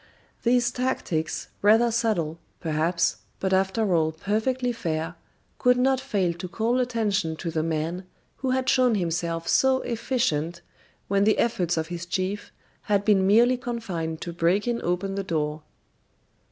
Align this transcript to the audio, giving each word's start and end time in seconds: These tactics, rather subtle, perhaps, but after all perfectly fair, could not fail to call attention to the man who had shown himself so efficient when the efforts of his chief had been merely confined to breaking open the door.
These 0.41 0.71
tactics, 0.71 1.49
rather 1.61 1.91
subtle, 1.91 2.39
perhaps, 2.59 3.17
but 3.39 3.53
after 3.53 3.93
all 3.93 4.11
perfectly 4.11 4.71
fair, 4.71 5.13
could 5.59 5.77
not 5.77 5.99
fail 6.01 6.33
to 6.33 6.47
call 6.47 6.79
attention 6.79 7.35
to 7.35 7.51
the 7.51 7.61
man 7.61 8.07
who 8.37 8.49
had 8.49 8.67
shown 8.67 8.95
himself 8.95 9.47
so 9.47 9.81
efficient 9.81 10.61
when 11.07 11.23
the 11.23 11.37
efforts 11.37 11.77
of 11.77 11.89
his 11.89 12.07
chief 12.07 12.51
had 12.89 13.05
been 13.05 13.27
merely 13.27 13.57
confined 13.57 14.21
to 14.21 14.33
breaking 14.33 14.81
open 14.81 15.13
the 15.13 15.23
door. 15.23 15.61